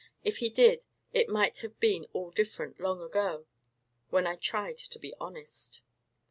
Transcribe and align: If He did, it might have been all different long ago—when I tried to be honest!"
If 0.23 0.37
He 0.37 0.49
did, 0.49 0.83
it 1.13 1.29
might 1.29 1.59
have 1.59 1.79
been 1.79 2.07
all 2.11 2.31
different 2.31 2.79
long 2.79 3.03
ago—when 3.03 4.25
I 4.25 4.35
tried 4.35 4.79
to 4.79 4.97
be 4.97 5.13
honest!" 5.21 5.83